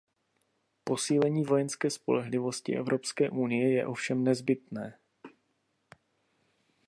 [0.83, 4.97] Posílení vojenské spolehlivosti Evropské unie je ovšem nezbytné.